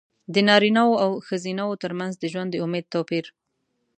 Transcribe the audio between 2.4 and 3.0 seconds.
د امید